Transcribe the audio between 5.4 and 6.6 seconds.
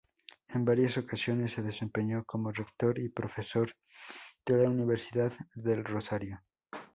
del Rosario.